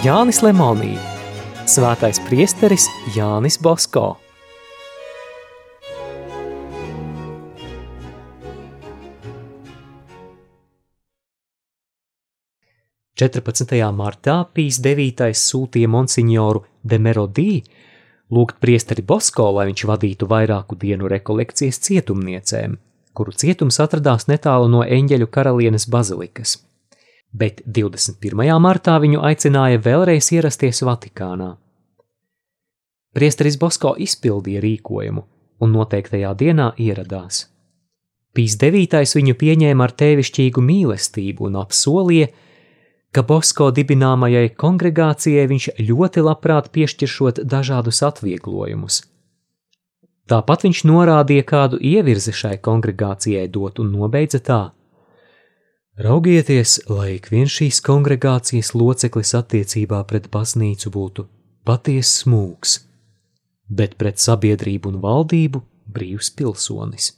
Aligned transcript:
Jānis 0.00 0.38
Lemonī, 0.40 0.94
svētais 1.68 2.16
priesteris 2.24 2.86
Jānis 3.12 3.58
Bosko. 3.60 4.14
14. 13.20 13.76
martā 13.92 14.38
Pīs 14.56 14.78
9. 14.80 15.28
sūtīja 15.36 15.92
monsignoru 15.92 16.64
de 16.80 16.96
Merodī 16.96 17.60
lūgt 18.32 18.56
priesteri 18.64 19.04
Bosko, 19.04 19.50
lai 19.58 19.68
viņš 19.68 19.84
vadītu 19.84 20.30
vairāku 20.32 20.80
dienu 20.80 21.12
rekolekcijas 21.12 21.76
cietumniecēm, 21.84 22.80
kuru 23.12 23.36
cietums 23.36 23.82
atradās 23.84 24.30
netālu 24.32 24.72
no 24.72 24.80
eņģeļu 24.80 25.28
karalienes 25.28 25.90
bazilikas. 25.92 26.56
Bet 27.30 27.62
21. 27.66 28.58
martā 28.58 28.96
viņu 28.98 29.20
aicināja 29.22 29.78
vēlreiz 29.78 30.32
ierasties 30.34 30.82
Vatikānā. 30.82 31.52
Priesteris 33.14 33.58
Bosko 33.58 33.94
izpildīja 33.98 34.62
rīkojumu 34.64 35.22
un 35.62 35.72
noteiktajā 35.74 36.32
dienā 36.34 36.72
ieradās. 36.78 37.44
Pīs 38.34 38.56
9. 38.58 38.98
viņu 39.18 39.34
pieņēma 39.38 39.86
ar 39.86 39.94
tēvišķīgu 40.02 40.62
mīlestību 40.62 41.46
un 41.48 41.58
apsolīja, 41.62 42.28
ka 43.10 43.22
Bosko 43.26 43.70
dibināmajai 43.74 44.52
kongregācijai 44.54 45.46
viņš 45.50 45.70
ļoti 45.82 46.26
labprāt 46.26 46.70
piešķiršot 46.74 47.42
dažādus 47.42 48.02
atvieglojumus. 48.06 49.02
Tāpat 50.30 50.66
viņš 50.66 50.84
norādīja, 50.86 51.46
kādu 51.46 51.80
ievirzi 51.82 52.30
šai 52.30 52.56
kongregācijai 52.62 53.48
dot 53.50 53.82
un 53.82 53.90
nobeidza 53.90 54.38
tā: 54.38 54.60
Raugieties, 55.98 56.78
lai 56.86 57.16
ik 57.16 57.26
viens 57.32 57.50
šīs 57.50 57.80
kongregācijas 57.82 58.70
loceklis 58.78 59.34
attiecībā 59.34 60.04
pret 60.06 60.28
baznīcu 60.30 60.92
būtu 60.94 61.24
patiesi 61.66 62.22
smūgs, 62.22 62.76
bet 63.66 63.96
pret 63.98 64.22
sabiedrību 64.22 64.92
un 64.94 65.00
valdību 65.02 65.60
brīvs 65.90 66.30
pilsonis. 66.38 67.10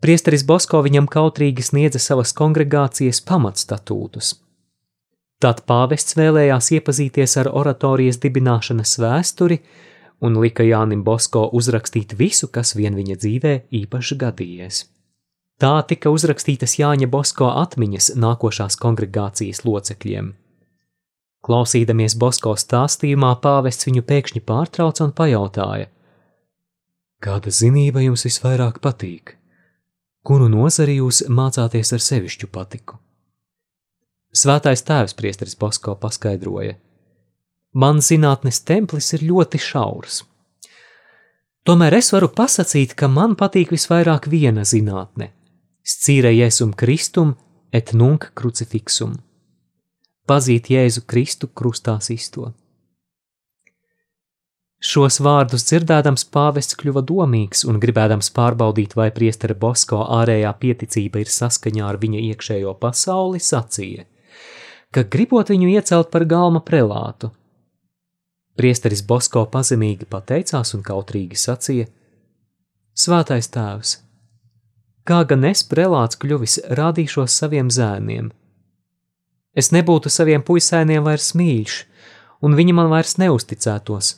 Priesteris 0.00 0.44
Bosko 0.44 0.82
viņam 0.84 1.08
kautrīgi 1.08 1.64
sniedza 1.64 2.00
savas 2.00 2.32
kongregācijas 2.36 3.20
pamatstatūtus. 3.24 4.34
Tad 5.40 5.64
pāvests 5.64 6.16
vēlējās 6.20 6.70
iepazīties 6.76 7.36
ar 7.40 7.48
oratorijas 7.48 8.20
dibināšanas 8.20 8.98
vēsturi 9.00 9.62
un 10.20 10.36
lika 10.40 10.64
Jānim 10.68 11.02
Bosko 11.04 11.48
uzrakstīt 11.56 12.12
visu, 12.16 12.48
kas 12.52 12.76
vien 12.76 12.96
viņa 12.96 13.20
dzīvē 13.24 13.54
īpaši 13.82 14.20
gadījies. 14.20 14.84
Tā 15.60 15.72
tika 15.84 16.12
uzrakstītas 16.12 16.78
Jāņa 16.80 17.08
Bosko 17.12 17.50
atmiņas 17.62 18.14
nākošās 18.16 18.78
kongregācijas 18.80 19.64
locekļiem. 19.66 20.30
Klausīdamies 21.44 22.16
Bosko 22.20 22.54
stāstījumā, 22.56 23.34
pāvests 23.44 23.88
viņu 23.88 24.04
pēkšņi 24.08 24.44
pārtrauca 24.44 25.04
un 25.04 25.12
pajautāja: 25.16 25.90
Kāda 27.20 27.52
zinība 27.52 28.00
jums 28.04 28.24
visvairāk 28.28 28.80
patīk? 28.80 29.40
kuru 30.22 30.48
nozari 30.52 30.98
jūs 30.98 31.24
mācāties 31.32 31.94
ar 31.96 32.04
sevišķu 32.04 32.48
patiku. 32.52 32.98
Svētais 34.36 34.84
tēvs 34.86 35.16
priesteris 35.18 35.56
Bosko 35.58 35.96
paskaidroja: 35.98 36.76
Man 37.74 38.02
zinātnes 38.04 38.62
templis 38.66 39.12
ir 39.16 39.24
ļoti 39.26 39.58
šaurs. 39.58 40.22
Tomēr 41.66 41.98
es 41.98 42.12
varu 42.12 42.30
pasakīt, 42.32 42.94
ka 42.94 43.08
man 43.08 43.36
patīk 43.36 43.72
visvairāk 43.74 44.28
viena 44.30 44.62
zinātne- 44.64 45.30
scīre 45.84 46.34
Jēzum 46.34 46.74
Kristum 46.76 47.36
et 47.72 47.92
nunc 47.94 48.30
crucifixum- 48.34 49.14
pazīt 50.28 50.70
Jēzu 50.70 51.04
Kristu 51.06 51.48
krustā 51.48 52.00
sisto. 52.02 52.52
Šos 54.80 55.20
vārdus 55.20 55.66
dzirdēdams 55.68 56.24
pāvests 56.32 56.76
kļuva 56.80 57.02
domīgs 57.04 57.66
un 57.68 57.78
gribēdams 57.80 58.30
pārbaudīt, 58.32 58.96
vai 58.96 59.10
priestera 59.10 59.54
Bosko 59.54 59.98
ārējā 60.18 60.52
pieticība 60.58 61.20
ir 61.20 61.26
saskaņā 61.26 61.84
ar 61.88 61.98
viņa 61.98 62.22
iekšējo 62.30 62.72
pasauli, 62.80 63.38
sacīja, 63.38 64.06
ka 64.90 65.04
gribot 65.04 65.52
viņu 65.52 65.68
iecelt 65.76 66.10
par 66.10 66.24
galma 66.24 66.60
prelātu. 66.60 67.30
Priesteris 68.56 69.02
Bosko 69.02 69.44
pazemīgi 69.46 70.08
pateicās 70.08 70.74
un 70.74 70.82
kautrīgi 70.82 71.36
sacīja: 71.36 71.86
Svētais 72.96 73.52
tēvs, 73.52 73.98
kā 75.04 75.22
gan 75.28 75.44
es 75.48 75.62
prelāts 75.66 76.18
kļuvis, 76.20 76.60
rādīšos 76.78 77.36
saviem 77.42 77.70
zēniem. 77.70 78.32
Es 79.54 79.72
nebūtu 79.74 80.10
saviem 80.12 80.42
puisēniem 80.46 81.04
vairs 81.04 81.34
mīļš, 81.34 81.84
un 82.46 82.58
viņi 82.58 82.76
man 82.76 82.90
vairs 82.92 83.16
neusticētos 83.18 84.16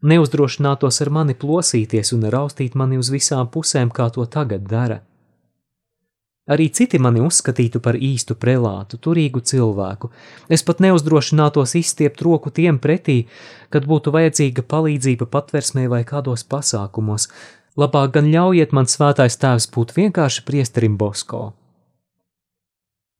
neuzdrošinātos 0.00 1.00
ar 1.04 1.10
mani 1.12 1.36
plosīties 1.36 2.14
un 2.16 2.26
raustīt 2.32 2.76
mani 2.78 2.98
uz 3.00 3.10
visām 3.12 3.48
pusēm, 3.52 3.92
kā 3.92 4.08
to 4.14 4.24
tagad 4.26 4.66
dara. 4.68 5.00
Arī 6.50 6.66
citi 6.74 6.98
mani 6.98 7.20
uzskatītu 7.22 7.78
par 7.84 7.94
īstu 7.94 8.34
prelātu, 8.34 8.98
turīgu 8.98 9.42
cilvēku. 9.46 10.10
Es 10.50 10.64
pat 10.66 10.80
neuzdrošinātos 10.82 11.76
izstiept 11.78 12.24
roku 12.26 12.50
tiem 12.50 12.80
pretī, 12.82 13.28
kad 13.70 13.86
būtu 13.86 14.10
vajadzīga 14.10 14.64
palīdzība 14.66 15.28
patversmē 15.30 15.86
vai 15.92 16.02
kādos 16.08 16.42
pasākumos. 16.42 17.28
Labāk 17.78 18.14
gan 18.16 18.26
ļaujiet 18.32 18.72
man 18.74 18.86
svētais 18.90 19.38
tēvs 19.38 19.68
būt 19.70 19.94
vienkārši 19.96 20.44
priesterim 20.46 20.96
Bosko. 20.98 21.52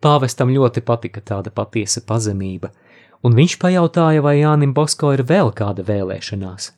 Pāvestam 0.03 0.50
ļoti 0.50 0.81
patika 0.83 1.21
tāda 1.21 1.53
patiesa 1.55 2.03
pazemība– 2.06 2.72
un 3.22 3.37
viņš 3.37 3.56
pajautāja, 3.61 4.22
vai 4.25 4.41
Jānim 4.41 4.75
Bosko 4.77 5.12
ir 5.16 5.25
vēl 5.28 5.53
kāda 5.56 5.84
vēlēšanās. 5.87 6.72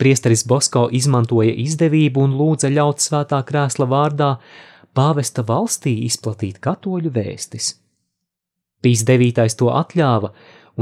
Priesteris 0.00 0.42
Bosko 0.50 0.88
izmantoja 0.90 1.54
izdevību 1.64 2.24
un 2.26 2.34
lūdza 2.38 2.70
ļaut 2.72 3.02
svētā 3.02 3.38
krēsla 3.46 3.86
vārdā 3.86 4.34
pāvesta 4.94 5.44
valstī 5.46 5.94
izplatīt 6.08 6.58
katoļu 6.62 7.12
vēstis. 7.14 7.76
Pīs 8.82 9.04
devītais 9.06 9.54
to 9.56 9.70
atļāva 9.70 10.32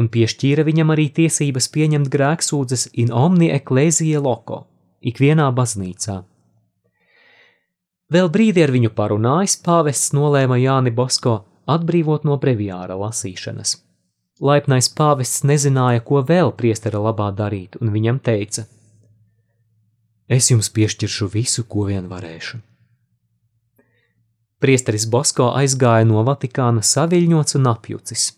un 0.01 0.09
piešķīra 0.09 0.65
viņam 0.65 0.95
arī 0.95 1.11
tiesības 1.13 1.69
pieņemt 1.75 2.09
grēksūdzes 2.11 2.89
in 2.99 3.13
omni 3.13 3.53
ecclesia 3.53 4.21
loco, 4.25 4.65
ikvienā 5.03 5.49
baznīcā. 5.55 6.23
Vēl 8.13 8.29
brīdi 8.29 8.63
ar 8.65 8.73
viņu 8.75 8.91
parunājis, 8.97 9.57
pāvests 9.65 10.13
nolēma 10.13 10.59
Jāni 10.61 10.93
Bosko 10.93 11.39
atbrīvot 11.71 12.27
no 12.29 12.37
breviāra 12.41 12.99
lasīšanas. 13.01 13.79
Laipnais 14.43 14.89
pāvests 14.93 15.45
nezināja, 15.47 16.03
ko 16.05 16.21
vēl 16.27 16.53
priestera 16.59 17.01
labā 17.01 17.31
darīt, 17.37 17.79
un 17.81 17.93
viņam 17.95 18.19
teica: 18.21 18.67
Es 20.29 20.51
jums 20.51 20.69
piešķiršu 20.75 21.29
visu, 21.33 21.65
ko 21.65 21.87
vien 21.89 22.09
varēšu. 22.11 22.61
Priesteris 24.63 25.09
Bosko 25.11 25.49
aizgāja 25.59 26.07
no 26.07 26.23
Vatikāna 26.27 26.85
saviļņots 26.87 27.59
un 27.59 27.67
apjucis. 27.73 28.29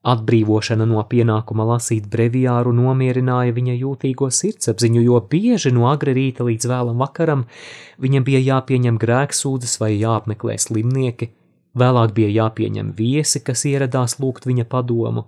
Atbrīvošana 0.00 0.86
no 0.88 1.02
pienākuma 1.04 1.66
lasīt 1.74 2.06
breviāru 2.08 2.72
nomierināja 2.72 3.52
viņa 3.52 3.74
jūtīgo 3.82 4.30
sirdsapziņu, 4.32 5.02
jo 5.04 5.20
bieži 5.20 5.74
no 5.76 5.90
agra 5.90 6.14
rīta 6.16 6.46
līdz 6.46 6.70
vēlam 6.70 7.02
vakaram 7.02 7.44
viņam 8.00 8.24
bija 8.24 8.40
jāpieņem 8.46 8.96
grēksūdzes 9.02 9.76
vai 9.82 9.92
jāapmeklē 9.98 10.56
slimnieki, 10.56 11.28
Vēlāk 11.78 12.14
bija 12.16 12.30
jāpieņem 12.34 12.94
viesi, 12.98 13.40
kas 13.46 13.62
ieradās 13.68 14.18
lūgt 14.18 14.48
viņa 14.48 14.66
padomu. 14.66 15.26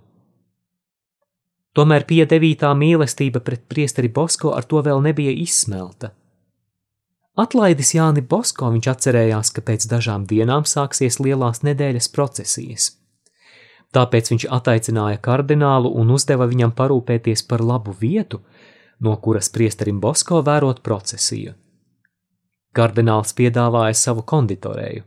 Tomēr 1.73 2.03
piedevītā 2.05 2.73
mīlestība 2.77 3.39
pret 3.41 3.63
priesteri 3.71 4.11
Bosko 4.11 4.51
ar 4.53 4.67
to 4.67 4.83
vēl 4.85 4.99
nebija 5.01 5.31
izsmelta. 5.31 6.11
Atlaidis 7.39 7.95
Jāni 7.95 8.21
Bosko 8.21 8.69
viņš 8.75 8.89
atcerējās, 8.91 9.49
ka 9.55 9.63
pēc 9.65 9.87
dažām 9.89 10.27
dienām 10.29 10.67
sāksies 10.69 11.17
lielās 11.23 11.63
nedēļas 11.65 12.11
procesijas. 12.13 12.91
Tāpēc 13.93 14.31
viņš 14.31 14.45
ataicināja 14.57 15.19
kardinālu 15.21 15.91
un 16.01 16.13
uzdeva 16.15 16.47
viņam 16.49 16.73
parūpēties 16.77 17.45
par 17.49 17.61
labu 17.61 17.93
vietu, 17.99 18.41
no 18.99 19.13
kuras 19.21 19.51
priesterim 19.53 19.99
Bosko 20.01 20.41
vērot 20.45 20.81
procesiju. 20.81 21.53
Kardināls 22.73 23.35
piedāvāja 23.37 23.93
savu 23.93 24.23
konditorēju. 24.25 25.03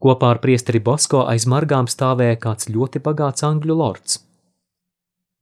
Kopā 0.00 0.32
ar 0.34 0.40
priesteri 0.42 0.80
Bosko 0.80 1.26
aiz 1.28 1.44
margām 1.46 1.86
stāvēja 1.86 2.40
kāds 2.42 2.70
ļoti 2.72 3.02
bagāts 3.04 3.44
angļu 3.46 3.76
lords. 3.76 4.18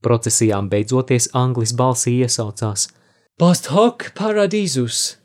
Procesijām 0.05 0.69
beidzoties 0.69 1.31
anglis 1.35 1.73
balsī 1.79 2.19
iesaucās: 2.27 2.89
Post 3.39 3.71
hoc 3.73 4.11
paradīzus, 4.19 5.17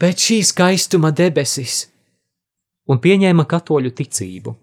pēc 0.00 0.28
šī 0.28 0.38
skaistuma 0.46 1.10
debesis, 1.10 1.88
un 2.86 3.02
pieņēma 3.02 3.44
katoļu 3.44 3.92
ticību. 4.00 4.54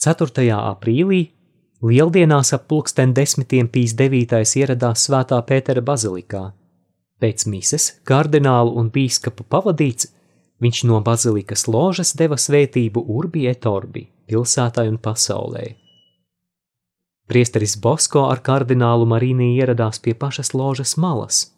4. 0.00 0.46
aprīlī 0.56 1.26
Lieldienās 1.84 2.54
ap 2.56 2.62
pulksten 2.72 3.10
desmitiem 3.12 3.66
pīs 3.68 3.92
devītais 3.98 4.54
ieradās 4.56 5.02
Svētā 5.04 5.36
Pētera 5.44 5.82
bazilikā. 5.84 6.40
Pēc 7.20 7.44
mises 7.52 7.90
kardinālu 8.08 8.72
un 8.80 8.88
bīskapu 8.94 9.44
pavadīts, 9.44 10.08
viņš 10.64 10.80
no 10.88 11.02
bazilikas 11.04 11.66
ložas 11.68 12.14
deva 12.16 12.40
svētību 12.40 13.04
Urbi 13.12 13.44
et 13.52 13.68
Orbi, 13.68 14.06
pilsētai 14.24 14.88
un 14.88 14.96
pasaulē. 14.96 15.66
Priesteris 17.28 17.76
Bosko 17.76 18.24
ar 18.32 18.40
kardinālu 18.40 19.04
Marīnī 19.04 19.52
ieradās 19.60 20.00
pie 20.00 20.16
pašas 20.16 20.54
ložas 20.56 20.96
malas. 20.96 21.50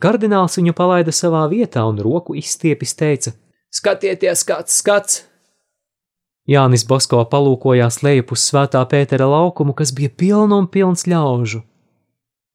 Kardināls 0.00 0.56
viņu 0.56 0.72
palaida 0.72 1.12
savā 1.12 1.44
vietā 1.52 1.84
un 1.84 2.00
roku 2.00 2.40
izstiepis 2.40 2.96
teica: 2.96 3.36
Skatieties, 3.68 4.48
kāds 4.48 4.80
skats! 4.80 5.27
Jānis 6.48 6.86
Bosko 6.88 7.20
palūkojās 7.28 8.00
lejup 8.00 8.32
uz 8.32 8.46
svētā 8.48 8.80
Pētera 8.88 9.26
laukumu, 9.28 9.74
kas 9.76 9.92
bija 9.92 10.08
pilns 10.08 10.56
un 10.56 10.68
pilns 10.72 11.04
ļaužu. 11.04 11.60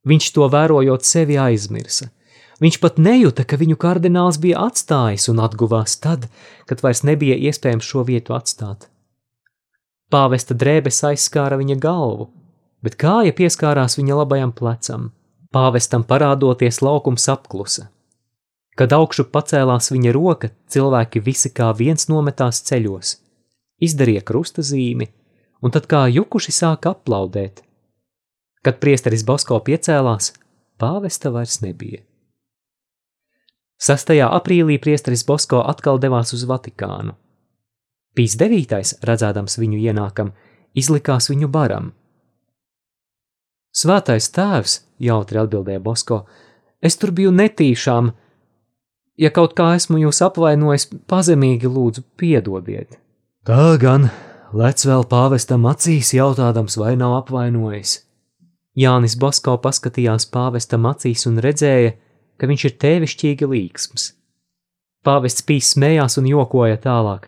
Viņš 0.10 0.30
to 0.34 0.48
vērojot 0.50 1.06
sevi 1.06 1.38
aizmirsa. 1.38 2.10
Viņš 2.64 2.80
pat 2.82 2.98
nejuta, 2.98 3.46
ka 3.46 3.60
viņu 3.60 3.78
kardināls 3.78 4.40
bija 4.42 4.66
atstājis 4.66 5.30
un 5.30 5.44
atguvās 5.46 5.96
tad, 6.02 6.26
kad 6.66 6.82
vairs 6.82 7.04
nebija 7.06 7.38
iespējams 7.38 7.86
šo 7.86 8.02
vietu 8.08 8.34
atstāt. 8.34 8.90
Pāvesta 10.10 10.58
drēbes 10.58 11.04
aizskāra 11.12 11.60
viņa 11.62 11.78
galvu, 11.82 12.32
bet 12.82 12.98
kāja 12.98 13.34
pieskārās 13.34 14.00
viņa 14.02 14.22
labajam 14.24 14.54
plecam. 14.58 15.12
Pāvestam 15.54 16.02
parādoties 16.02 16.82
laukums 16.82 17.30
apklusa. 17.30 17.92
Kad 18.74 18.94
augšu 18.96 19.28
pacēlās 19.30 19.92
viņa 19.94 20.14
roka, 20.18 20.50
cilvēki 20.74 21.22
visi 21.22 21.54
kā 21.54 21.70
viens 21.78 22.10
nometās 22.10 22.64
ceļos 22.66 23.20
izdarīja 23.82 24.22
krusta 24.26 24.62
zīmi, 24.62 25.08
un 25.64 25.72
tad 25.72 25.88
kā 25.90 26.06
jukuši 26.12 26.54
sāka 26.54 26.94
aplaudēt. 26.94 27.64
Kad 28.64 28.80
priesteris 28.80 29.26
Bosko 29.28 29.60
piecēlās, 29.64 30.34
pāvesta 30.80 31.32
vairs 31.34 31.62
nebija. 31.64 32.04
6. 33.84 34.14
aprīlī 34.24 34.78
priesteris 34.80 35.26
Bosko 35.28 35.60
atkal 35.68 36.00
devās 36.00 36.32
uz 36.36 36.46
Vatikānu. 36.48 37.18
Pīs 38.16 38.38
9. 38.40 38.80
redzēdams 39.04 39.58
viņu 39.60 39.82
ienākam, 39.90 40.32
izlikās 40.78 41.28
viņu 41.32 41.50
baram. 41.52 41.92
Svētais 43.74 44.30
tēvs, 44.30 44.78
jautri 45.02 45.42
atbildēja 45.42 45.82
Bosko, 45.84 46.22
es 46.80 46.96
tur 47.02 47.12
biju 47.12 47.34
netīšām. 47.34 48.12
Ja 49.18 49.34
kaut 49.34 49.58
kā 49.58 49.74
esmu 49.76 50.00
jūs 50.06 50.22
apvainojis, 50.26 50.88
pazemīgi 51.10 51.70
lūdzu 51.70 52.06
piedodiet. 52.18 53.03
Tā 53.44 53.74
gan 53.76 54.06
lec 54.56 54.86
vēl 54.88 55.02
pāvestam 55.12 55.66
acīs, 55.68 56.14
jautādams, 56.16 56.78
vai 56.80 56.94
nav 56.96 57.18
apvainojis. 57.18 57.98
Jānis 58.80 59.18
Basko 59.20 59.58
paskatījās 59.60 60.30
pāvestam 60.32 60.86
acīs 60.88 61.26
un 61.28 61.42
redzēja, 61.44 61.90
ka 62.40 62.48
viņš 62.48 62.64
ir 62.70 62.76
tēvišķīgi 62.80 63.50
līksms. 63.52 64.06
Pāvests 65.04 65.44
pīs 65.44 65.74
smējās 65.76 66.16
un 66.22 66.30
jokoja 66.32 66.80
tālāk. 66.86 67.28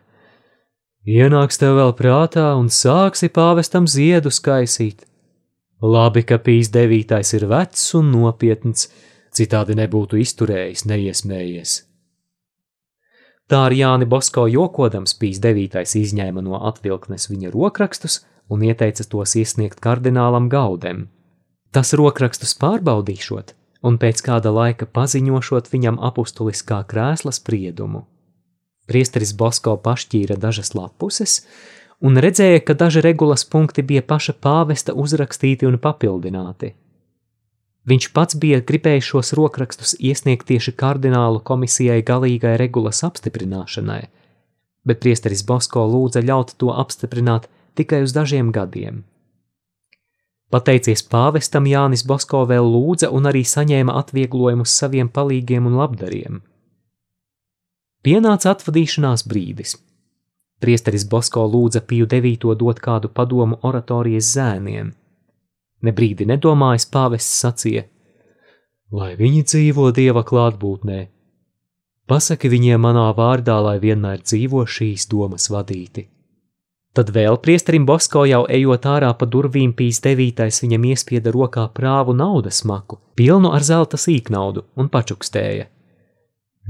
Ienāks 1.04 1.60
tev 1.60 1.76
vēl 1.82 1.92
prātā 2.00 2.46
un 2.56 2.72
sāksi 2.72 3.28
pāvestam 3.28 3.84
ziedu 3.84 4.32
skaisīt. 4.32 5.04
Labi, 5.84 6.24
ka 6.24 6.40
pīs 6.40 6.72
devītais 6.72 7.34
ir 7.36 7.44
vecs 7.52 7.84
un 8.00 8.14
nopietns, 8.16 8.88
citādi 9.36 9.76
nebūtu 9.76 10.24
izturējis, 10.24 10.88
neiesmējies. 10.88 11.76
Tā 13.46 13.68
ar 13.68 13.74
Jāni 13.78 14.08
Bosko 14.10 14.48
jokodams 14.50 15.14
Pīs 15.22 15.38
devītais 15.42 15.94
izņēma 16.00 16.42
no 16.42 16.58
atvilknes 16.66 17.30
viņa 17.30 17.52
rokrakstus 17.54 18.24
un 18.50 18.64
ieteica 18.66 19.06
tos 19.10 19.36
iesniegt 19.38 19.82
kardinālam 19.86 20.50
Gaudem. 20.50 21.06
Tas 21.70 21.94
rokrakstus 21.94 22.56
pārbaudīšot 22.58 23.54
un 23.86 24.00
pēc 24.02 24.24
kāda 24.26 24.50
laika 24.50 24.88
paziņošot 24.90 25.70
viņam 25.70 26.00
apustuliskā 26.10 26.82
krēsla 26.90 27.34
spriedumu. 27.38 28.06
Priesteris 28.90 29.34
Bosko 29.38 29.76
pašķīra 29.82 30.38
dažas 30.42 30.74
lapuses 30.78 31.44
un 32.02 32.18
redzēja, 32.22 32.64
ka 32.66 32.74
daži 32.74 33.04
regulas 33.06 33.46
punkti 33.46 33.86
bija 33.86 34.02
paša 34.02 34.38
pāvesta 34.42 34.94
uzrakstīti 34.94 35.70
un 35.70 35.78
papildināti. 35.82 36.74
Viņš 37.86 38.08
pats 38.18 38.38
bija 38.42 38.64
gribējis 38.66 39.10
šos 39.12 39.34
rokrakstus 39.38 39.94
iesniegt 40.02 40.48
tieši 40.50 40.74
kardinālu 40.74 41.42
komisijai 41.46 42.02
galīgai 42.06 42.56
regulas 42.58 43.04
apstiprināšanai, 43.06 44.02
bet 44.90 45.02
priesteris 45.04 45.44
Bosko 45.46 45.84
lūdza 45.92 46.24
ļaut 46.26 46.56
to 46.58 46.72
apstiprināt 46.74 47.46
tikai 47.78 48.02
uz 48.08 48.16
dažiem 48.16 48.50
gadiem. 48.56 49.04
Pateicies 50.50 51.06
pāvestam, 51.12 51.70
Jānis 51.70 52.06
Bosko 52.10 52.44
vēl 52.50 52.66
lūdza 52.74 53.12
un 53.14 53.30
arī 53.30 53.44
saņēma 53.46 53.94
atvieglojumus 54.02 54.74
saviem 54.82 55.10
palīgiem 55.10 55.70
un 55.70 55.78
labdariem. 55.82 56.42
Pienāca 58.06 58.54
atvadīšanās 58.54 59.26
brīdis. 59.30 59.78
Priesteris 60.62 61.06
Bosko 61.10 61.46
lūdza 61.46 61.82
Piju 61.86 62.06
devīto 62.10 62.54
dot 62.58 62.80
kādu 62.82 63.14
padomu 63.14 63.62
oratorijas 63.62 64.34
zēniem– 64.38 64.94
Ne 65.86 65.94
brīdi 65.94 66.26
nedomājis 66.26 66.88
pāvests 66.90 67.44
sacīja: 67.44 67.86
Lai 68.96 69.14
viņi 69.20 69.44
dzīvo 69.46 69.92
dieva 69.94 70.24
klātbūtnē, 70.26 71.00
pasaki 72.10 72.50
viņiem 72.54 72.82
manā 72.86 73.06
vārdā, 73.18 73.60
lai 73.62 73.78
vienmēr 73.84 74.24
dzīvo 74.26 74.66
šīs 74.66 75.08
domas 75.12 75.50
vadīti. 75.54 76.08
Tad 76.96 77.10
vēl 77.12 77.36
priesterim 77.44 77.84
Bosko 77.84 78.24
jau 78.24 78.46
ejot 78.48 78.86
ārā 78.88 79.10
pa 79.20 79.28
durvīm 79.28 79.74
pīs 79.76 80.00
devītais 80.04 80.62
viņam 80.64 80.86
iespieda 80.94 81.34
rokā 81.36 81.66
prāvu 81.76 82.16
naudas 82.16 82.62
maku, 82.64 83.02
pilnu 83.20 83.52
ar 83.52 83.66
zelta 83.68 84.00
sīknaudu, 84.00 84.64
un 84.80 84.88
pačukstēja. 84.94 85.68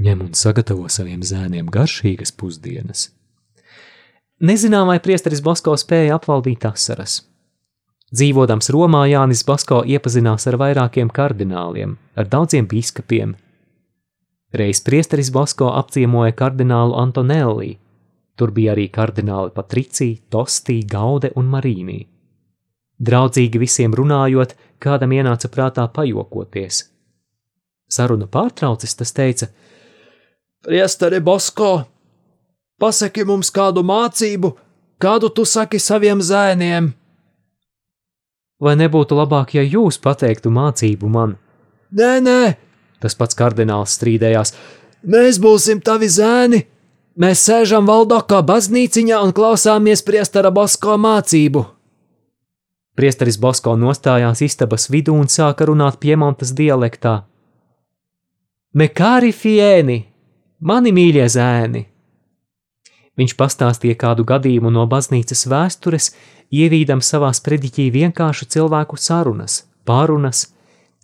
Ņem 0.02 0.24
un 0.26 0.32
sagatavo 0.34 0.90
saviem 0.90 1.22
zēniem 1.22 1.70
garšīgas 1.72 2.34
pusdienas. 2.34 3.12
Nezinām, 4.42 4.90
vai 4.90 4.98
priesteris 5.00 5.40
Bosko 5.40 5.76
spēja 5.78 6.18
apvaldīt 6.18 6.66
asaras. 6.68 7.20
Dzīvodams 8.16 8.70
Romā, 8.72 9.02
Jānis 9.10 9.42
Basko 9.44 9.82
iepazinās 9.84 10.46
ar 10.48 10.56
vairākiem 10.60 11.10
kardināliem, 11.12 11.96
ar 12.16 12.28
daudziem 12.32 12.64
biskupiem. 12.70 13.34
Reiz 14.56 14.80
priesteris 14.80 15.28
Basko 15.34 15.68
apciemoja 15.76 16.32
kardinālu 16.38 16.96
Antonelli, 16.96 17.74
tur 18.38 18.54
bija 18.56 18.72
arī 18.72 18.86
kardināli 18.94 19.52
Patricija, 19.52 20.22
Tostī, 20.32 20.78
Gaude 20.88 21.34
un 21.36 21.50
Marīnī. 21.52 21.98
Draudzīgi 22.96 23.60
visiem 23.60 23.92
runājot, 23.92 24.56
kādam 24.80 25.12
ienāca 25.12 25.52
prātā 25.52 25.84
pajokoties. 25.92 26.86
Sarunu 27.92 28.30
pārtraucis, 28.32 28.96
tas 28.96 29.12
teica: 29.12 29.50
Priesteri 30.64 31.20
Basko, 31.20 31.72
pasaki 32.80 33.26
mums 33.28 33.52
kādu 33.52 33.84
mācību, 33.84 34.56
kādu 34.98 35.28
tu 35.28 35.44
saki 35.44 35.82
saviem 35.82 36.24
zēniem! 36.24 36.94
Vai 38.60 38.72
nebūtu 38.80 39.16
labāk, 39.18 39.52
ja 39.58 39.64
jūs 39.64 39.98
pateiktu 40.00 40.50
mācību 40.52 41.10
man? 41.12 41.36
Nē, 41.92 42.12
nē, 42.24 42.40
tas 43.04 43.16
pats 43.18 43.36
kardināls 43.36 43.96
strīdējās. 43.98 44.54
Mēs 45.06 45.38
būsim 45.42 45.82
tavi 45.84 46.08
zēni. 46.08 46.62
Mēs 47.16 47.44
sēžam 47.48 47.86
Valdokā 47.88 48.42
baznīciņā 48.44 49.20
un 49.24 49.32
klausāmies 49.36 50.02
priestera 50.04 50.50
Bosko 50.52 50.96
mācību. 51.00 51.62
Priesteris 52.96 53.36
Bosko 53.40 53.74
nostājās 53.76 54.40
istabas 54.44 54.88
vidū 54.92 55.16
un 55.16 55.28
sāka 55.28 55.68
runāt 55.68 56.00
piemontas 56.00 56.52
dialektā. 56.56 57.18
Mekāri 58.76 59.32
fieni, 59.36 59.98
mani 60.60 60.92
mīļie 60.96 61.28
zēni! 61.32 61.84
Viņš 63.16 63.32
pastāstīja 63.36 63.96
kādu 63.96 64.26
gadījumu 64.28 64.70
no 64.72 64.84
baznīcas 64.90 65.46
vēstures, 65.48 66.10
ievīdam 66.52 67.00
savā 67.00 67.30
sprediķī 67.36 67.88
vienkāršu 67.94 68.48
cilvēku 68.52 68.98
sarunas, 69.00 69.62
pārunas, 69.88 70.50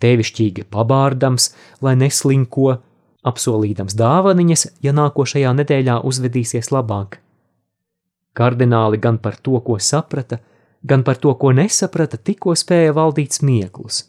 tevišķīgi 0.02 0.66
pabārdams, 0.73 1.52
lai 1.81 1.95
neslinko, 1.97 2.76
apsolīdams 3.25 3.97
dāvaniņas, 3.97 4.66
ja 4.85 4.92
nākošajā 4.97 5.52
nedēļā 5.62 6.00
uzvedīsies 6.09 6.73
labāk. 6.75 7.21
Kardināli 8.37 9.00
gan 9.00 9.19
par 9.23 9.37
to, 9.37 9.59
ko 9.64 9.78
saprata, 9.78 10.40
gan 10.83 11.04
par 11.07 11.21
to, 11.21 11.35
ko 11.38 11.52
nesaprata, 11.57 12.19
tikko 12.19 12.57
spēja 12.59 12.95
valdīt 12.97 13.38
smieklus. 13.38 14.07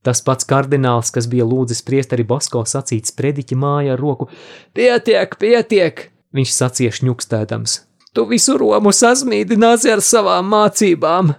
Tas 0.00 0.22
pats 0.24 0.48
kardināls, 0.48 1.12
kas 1.12 1.26
bija 1.28 1.44
lūdzis 1.44 1.84
priesteri 1.84 2.24
Bosko 2.24 2.64
sacīt 2.64 3.10
sprediķi 3.12 3.56
māja 3.60 3.94
ar 3.94 4.00
roku: 4.00 4.30
Pietiek, 4.72 5.36
pietiek! 5.36 6.09
Viņš 6.36 6.52
sacīja 6.54 6.94
šņukstēdams: 7.00 7.76
Tu 8.14 8.26
visu 8.30 8.56
Romu 8.58 8.92
sasmīdināsi 8.94 9.90
ar 9.90 10.02
savām 10.04 10.50
mācībām. 10.52 11.34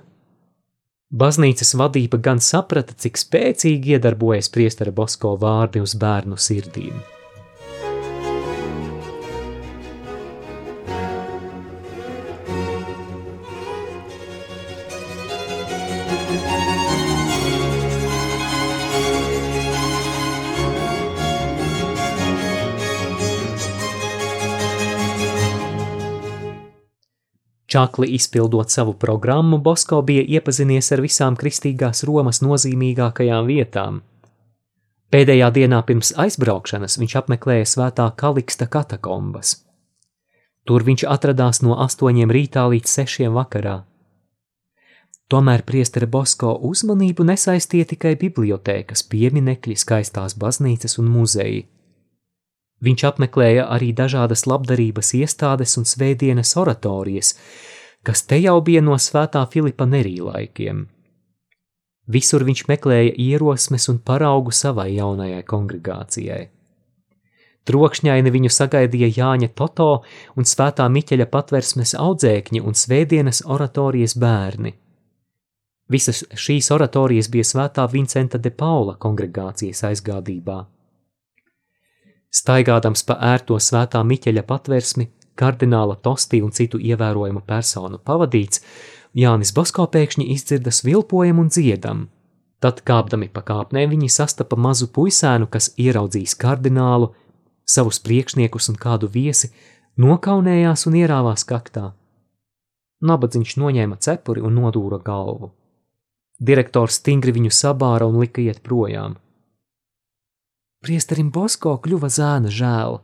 Baznīcas 1.11 1.73
vadība 1.75 2.19
gan 2.23 2.39
saprata, 2.39 2.95
cik 2.95 3.19
spēcīgi 3.19 3.97
iedarbojas 3.97 4.47
priestera 4.51 4.93
Bosko 4.95 5.33
vārdi 5.39 5.83
uz 5.83 5.97
bērnu 5.99 6.39
sirdīm. 6.39 6.95
Čakli 27.71 28.07
izpildot 28.07 28.69
savu 28.69 28.93
programmu, 28.93 29.57
Bosko 29.57 30.01
bija 30.01 30.25
iepazinies 30.27 30.91
ar 30.91 30.99
visām 30.99 31.37
kristīgās 31.39 32.03
Romas 32.03 32.41
nozīmīgākajām 32.43 33.45
vietām. 33.47 34.01
Pēdējā 35.11 35.47
dienā 35.55 35.79
pirms 35.87 36.11
aizbraukšanas 36.19 36.97
viņš 36.99 37.15
apmeklēja 37.21 37.69
svētā 37.71 38.09
Kaliksta 38.19 38.67
katakombas. 38.67 39.53
Tur 40.67 40.83
viņš 40.83 41.05
atradās 41.15 41.61
no 41.63 41.79
astoņiem 41.85 42.35
rītā 42.35 42.67
līdz 42.73 42.97
sešiem 42.99 43.39
vakarā. 43.39 43.77
Tomēr 45.31 45.63
priestera 45.63 46.11
Bosko 46.11 46.57
uzmanību 46.67 47.23
nesaistīja 47.23 47.87
tikai 47.93 48.17
bibliotēkas, 48.19 49.07
pieminekļi, 49.07 49.79
skaistās 49.79 50.35
baznīcas 50.35 50.99
un 50.99 51.07
muzeji. 51.07 51.69
Viņš 52.81 53.03
apmeklēja 53.11 53.67
arī 53.69 53.91
dažādas 53.93 54.47
labdarības 54.49 55.13
iestādes 55.19 55.77
un 55.77 55.85
svētdienas 55.85 56.55
oratorijas, 56.57 57.35
kas 58.01 58.25
te 58.25 58.39
jau 58.41 58.57
bija 58.65 58.81
no 58.81 58.97
svētā 58.97 59.43
Filipa 59.51 59.85
Nerī 59.85 60.17
laikiem. 60.25 60.87
Visur 62.11 62.43
viņš 62.43 62.65
meklēja 62.67 63.13
ierosmes 63.21 63.85
un 63.91 64.01
paraugu 64.01 64.51
savai 64.51 64.89
jaunajai 64.95 65.43
kongregācijai. 65.45 66.41
Trokšņaini 67.69 68.31
viņu 68.33 68.49
sagaidīja 68.49 69.11
Jāņa 69.19 69.51
Toto 69.53 69.91
un 70.33 70.47
svētā 70.49 70.87
Miķeļa 70.89 71.27
patversmes 71.29 71.93
audzēkņi 71.93 72.63
un 72.65 72.73
svētdienas 72.73 73.43
oratorijas 73.45 74.17
bērni. 74.17 74.73
Visas 75.91 76.23
šīs 76.33 76.71
oratorijas 76.73 77.29
bija 77.29 77.45
svētā 77.45 77.85
Vincenta 77.91 78.39
de 78.41 78.49
Paula 78.49 78.95
kongregācijas 78.97 79.83
aizgādībā. 79.91 80.63
Staigādams 82.31 83.03
pa 83.03 83.17
ērto 83.33 83.57
svētā 83.59 83.99
Miķeļa 84.07 84.45
patversmi, 84.47 85.09
kardināla 85.35 85.97
Tosti 85.99 86.39
un 86.41 86.53
citu 86.55 86.79
ievērojumu 86.79 87.43
personu 87.47 87.99
pavadīts, 87.99 88.63
Jānis 89.17 89.51
Bosko 89.51 89.87
pēkšņi 89.91 90.29
izdzirda 90.31 90.71
svilpojumu 90.71 91.43
un 91.43 91.49
dziedam. 91.51 92.05
Tad, 92.61 92.83
kāpdami 92.87 93.27
pa 93.33 93.41
kāpnēm, 93.43 93.89
viņi 93.91 94.07
sastapa 94.13 94.55
mazu 94.55 94.87
puisēnu, 94.95 95.49
kas 95.51 95.71
ieraudzījis 95.81 96.37
kardinālu, 96.39 97.09
savus 97.65 97.99
priekšniekus 98.05 98.69
un 98.71 98.77
kādu 98.79 99.09
viesi, 99.11 99.49
nokaunējās 99.99 100.85
un 100.87 100.99
ierāvās 101.01 101.43
kaktā. 101.49 101.89
Nabadzīgs 103.01 103.57
noņēma 103.57 103.97
cepuri 103.97 104.43
un 104.45 104.55
nodūra 104.61 105.01
galvu. 105.03 105.51
Direktors 106.39 107.01
stingri 107.01 107.33
viņu 107.33 107.51
sabāra 107.53 108.07
un 108.07 108.21
lika 108.21 108.41
iet 108.41 108.61
projām. 108.63 109.17
Priesterim 110.81 111.27
Bosko 111.29 111.75
kļuva 111.77 112.09
zēna 112.09 112.49
žēl. 112.49 112.95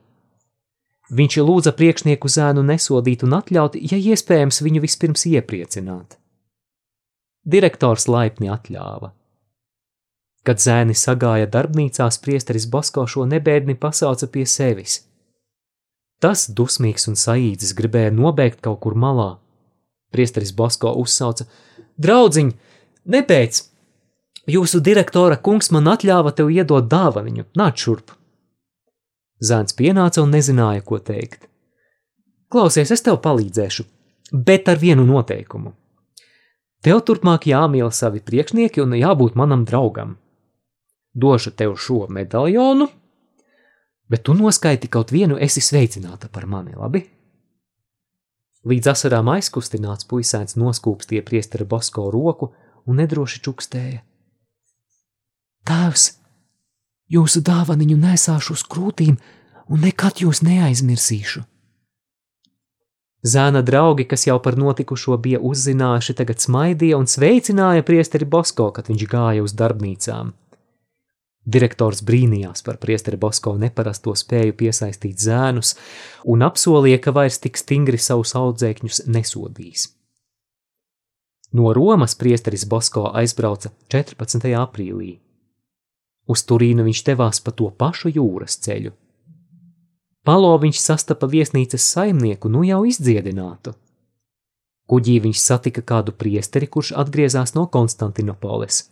Viņš 1.14 1.36
lūdza 1.46 1.76
priekšnieku 1.78 2.30
zēnu 2.34 2.64
nesodīt 2.66 3.22
un 3.24 3.36
atļaut, 3.38 3.78
ja 3.78 4.00
iespējams, 4.02 4.64
viņu 4.66 4.82
vispirms 4.82 5.28
iepriecināt. 5.30 6.18
Direktors 7.46 8.08
laipni 8.10 8.50
atļāva. 8.50 9.14
Kad 10.44 10.64
zēni 10.64 10.98
sagāja 10.98 11.46
darbnīcā, 11.54 12.10
priesteris 12.24 12.66
Bosko 12.66 13.06
šo 13.06 13.28
nebēdni 13.30 13.78
pasauca 13.78 14.28
pie 14.34 14.48
sevis. 14.50 15.04
Tas 16.18 16.48
dusmīgs 16.50 17.06
un 17.12 17.16
saīdzis 17.20 17.78
gribēja 17.78 18.10
nobēgt 18.12 18.64
kaut 18.66 18.82
kur 18.82 18.98
malā. 18.98 19.36
Priesteris 20.10 20.50
Bosko 20.50 20.96
uzsauca: 20.98 21.46
Draudziņ, 22.02 22.54
nepēc! 23.06 23.68
Jūsu 24.48 24.80
direktora 24.80 25.36
kungs 25.44 25.74
man 25.76 25.90
atļāva 25.92 26.32
tev 26.36 26.48
iedot 26.56 26.86
dāvaniņu, 26.88 27.50
nāc 27.60 27.82
šurp. 27.84 28.14
Zēns 29.44 29.76
pienāca 29.76 30.24
un 30.24 30.32
nezināja, 30.32 30.86
ko 30.88 31.02
teikt. 31.04 31.50
Klausies, 32.48 32.94
es 32.96 33.04
tev 33.04 33.20
palīdzēšu, 33.26 33.84
bet 34.48 34.72
ar 34.72 34.80
vienu 34.80 35.04
noteikumu. 35.10 35.74
Tev 36.80 37.02
turpmāk 37.04 37.50
jāmīl 37.52 37.92
savi 37.92 38.24
priekšnieki 38.24 38.86
un 38.86 38.96
jābūt 38.96 39.36
manam 39.36 39.66
draugam. 39.68 40.16
Došu 41.12 41.52
tev 41.52 41.76
šo 41.76 42.06
medaļonu, 42.08 42.88
bet 44.08 44.24
tu 44.24 44.38
noskaiti 44.38 44.88
kaut 44.88 45.12
vienu, 45.12 45.36
esi 45.36 45.60
sveicināta 45.60 46.32
par 46.32 46.48
mani, 46.48 46.78
labi? 46.78 47.04
Līdz 48.68 48.94
asarām 48.94 49.28
aizkustināts 49.36 50.08
puisēns 50.08 50.56
noskūpstīja 50.56 51.26
priestera 51.28 51.68
Bosko 51.68 52.08
roku 52.14 52.54
un 52.88 53.02
nedroši 53.02 53.44
čukstēja. 53.44 54.06
Tēvs, 55.68 56.06
jūsu 57.12 57.42
dāvaniņu 57.44 57.98
nesāšu 58.00 58.56
uz 58.56 58.64
krūtīm 58.72 59.18
un 59.68 59.84
nekad 59.84 60.22
jūs 60.24 60.40
neaizmirsīšu. 60.48 61.44
Zēna 63.28 63.64
draugi, 63.66 64.06
kas 64.08 64.28
jau 64.28 64.38
par 64.40 64.56
notikušo 64.56 65.18
bija 65.20 65.42
uzzinājuši, 65.44 66.16
tagad 66.16 66.40
smaidīja 66.40 67.00
un 67.02 67.10
sveicināja 67.10 67.84
priesteri 67.84 68.28
Bosko, 68.30 68.70
kad 68.72 68.88
viņš 68.88 69.04
gāja 69.12 69.44
uz 69.44 69.56
darbnīcām. 69.58 70.32
Direktors 71.48 72.04
brīnījās 72.04 72.64
par 72.64 72.80
priesteri 72.80 73.20
Bosko 73.20 73.56
neparasto 73.60 74.16
spēju 74.16 74.56
piesaistīt 74.60 75.20
zēnus 75.24 75.76
un 76.28 76.44
apsolīja, 76.48 77.02
ka 77.04 77.16
vairs 77.16 77.40
tik 77.44 77.60
stingri 77.60 78.00
savus 78.00 78.36
audzēkņus 78.36 79.06
nesodīs. 79.08 79.88
No 81.56 81.72
Romas 81.74 82.16
priesteris 82.20 82.68
Bosko 82.68 83.08
aizbrauca 83.16 83.72
14. 83.88 84.52
aprīlī. 84.60 85.16
Uz 86.28 86.44
Turīnu 86.44 86.84
viņš 86.88 87.04
devās 87.08 87.40
pa 87.44 87.54
to 87.56 87.70
pašu 87.72 88.12
jūras 88.12 88.60
ceļu. 88.64 88.92
Palo 90.28 90.52
viņš 90.60 90.80
sastapa 90.84 91.28
viesnīcas 91.32 91.86
saimnieku, 91.94 92.52
nu 92.52 92.66
jau 92.68 92.82
izdziedinātu. 92.90 93.72
Kuģī 94.92 95.22
viņš 95.24 95.40
satika 95.40 95.84
kādu 95.84 96.12
priesteri, 96.12 96.68
kurš 96.68 96.94
atgriezās 97.00 97.54
no 97.56 97.66
Konstantinopoles. 97.72 98.86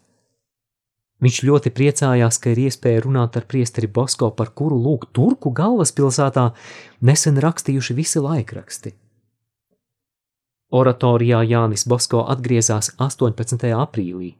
Viņš 1.23 1.41
ļoti 1.47 1.71
priecājās, 1.75 2.39
ka 2.43 2.51
ir 2.51 2.61
iespēja 2.67 3.03
runāt 3.05 3.35
ar 3.39 3.47
priesteri 3.51 3.87
Bosko, 3.87 4.31
par 4.35 4.51
kuru 4.51 4.79
lūk 4.79 5.07
Turku 5.15 5.51
galvaspilsētā 5.55 6.49
nesen 7.07 7.39
rakstījuši 7.39 7.95
visi 7.95 8.23
laikraksti. 8.23 8.95
Oratorijā 10.75 11.39
Jānis 11.47 11.85
Bosko 11.87 12.25
atgriezās 12.31 12.91
18. 12.99 13.71
aprīlī. 13.75 14.33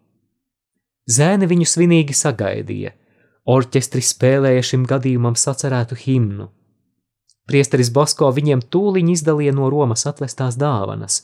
Zēni 1.06 1.46
viņu 1.46 1.68
svinīgi 1.70 2.16
sagaidīja. 2.18 2.96
Orķestris 3.46 4.10
spēlēja 4.16 4.64
šim 4.66 4.86
gadījumam 4.90 5.36
sacerētu 5.38 5.98
himnu. 6.02 6.48
Priesteris 7.46 7.92
Bosko 7.94 8.32
viņiem 8.34 8.64
tūliņ 8.74 9.12
izdalīja 9.14 9.54
no 9.54 9.70
Romas 9.70 10.08
atvestās 10.10 10.58
dāvanas. 10.58 11.20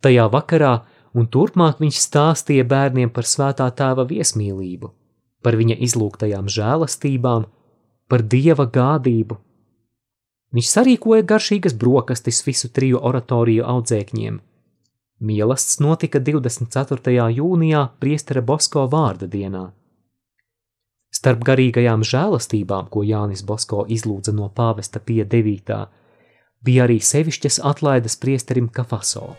Tajā 0.00 0.24
vakarā 0.32 0.72
un 1.12 1.28
turpmāk 1.28 1.82
viņš 1.84 2.00
stāstīja 2.00 2.64
bērniem 2.70 3.12
par 3.12 3.28
svētā 3.28 3.68
tēva 3.76 4.06
viesmīlību, 4.08 4.88
par 5.44 5.60
viņa 5.60 5.76
izlūgtajām 5.84 6.48
žēlastībām, 6.48 7.44
par 8.08 8.24
dieva 8.24 8.64
gādību. 8.64 9.36
Viņš 10.56 10.72
sarīkoja 10.78 11.28
garšīgas 11.28 11.76
brokastis 11.76 12.40
visu 12.46 12.72
triju 12.72 13.04
oratoriju 13.04 13.68
audzēkņiem– 13.68 14.40
Mielasts 15.24 15.78
notika 15.80 16.20
24. 16.20 17.30
jūnijā 17.32 17.86
priestera 17.96 18.42
Bosko 18.44 18.82
vārda 18.92 19.24
dienā. 19.30 19.70
Starp 21.14 21.40
garīgajām 21.48 22.04
žēlastībām, 22.04 22.90
ko 22.92 23.00
Jānis 23.08 23.40
Bosko 23.46 23.86
izlūdza 23.88 24.34
no 24.36 24.50
pāvesta 24.52 25.00
pie 25.00 25.22
9. 25.24 25.78
bija 26.60 26.84
arī 26.84 26.98
sevišķas 27.00 27.62
atlaides 27.64 28.18
priesterim 28.20 28.68
Kafaso. 28.68 29.30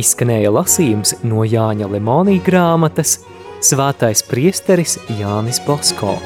Izskanēja 0.00 0.50
lasījums 0.50 1.20
no 1.22 1.46
Jāņa 1.46 1.86
Lemonī 1.94 2.40
grāmatas 2.42 3.20
Svētais 3.62 4.24
priesteris 4.26 4.98
Jānis 5.20 5.62
Bosko. 5.66 6.16